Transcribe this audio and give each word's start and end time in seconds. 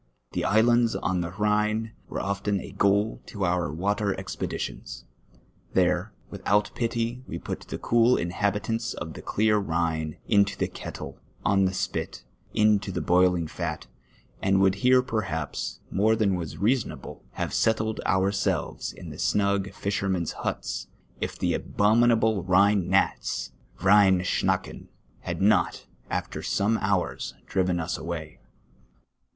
ITic 0.33 0.45
islands 0.45 0.95
on 0.95 1.21
tlie 1.21 1.33
llhine 1.35 1.91
were 2.09 2.19
often 2.19 2.59
a 2.59 2.71
goal 2.71 3.21
to 3.27 3.45
our 3.45 3.71
water 3.71 4.15
expedi 4.17 4.59
tions. 4.59 5.05
There, 5.73 6.11
without 6.31 6.71
pity, 6.73 7.23
we 7.27 7.37
put 7.37 7.67
the 7.67 7.77
cool 7.77 8.17
inhabitants 8.17 8.95
of 8.95 9.13
the 9.13 9.21
clear 9.21 9.61
llhine 9.61 10.17
into 10.27 10.57
tlie 10.57 10.73
kettle, 10.73 11.19
on 11.45 11.65
the 11.65 11.73
spit, 11.75 12.23
into 12.51 12.91
the 12.91 12.99
boiling 12.99 13.45
fat, 13.45 13.85
and 14.41 14.59
would 14.59 14.73
here 14.81 15.03
perhaps, 15.03 15.81
more 15.91 16.15
than 16.15 16.33
was 16.33 16.57
reasonable, 16.57 17.23
have 17.33 17.53
settled 17.53 18.01
ourselves 18.07 18.91
in 18.91 19.11
the 19.11 19.19
snug 19.19 19.71
fishermen's 19.71 20.31
huts, 20.31 20.87
if 21.19 21.37
the 21.37 21.53
abomin 21.53 22.11
able 22.11 22.43
Ilhine 22.43 22.87
gnats 22.87 23.51
{Rhcin 23.77 24.25
schnaken) 24.25 24.87
had 25.19 25.43
not, 25.43 25.85
after 26.09 26.41
some 26.41 26.79
hours, 26.81 27.35
di'ivcn 27.47 27.79
us 27.79 27.99
away. 27.99 28.39